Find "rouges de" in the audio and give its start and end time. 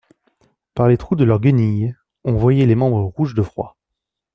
3.15-3.43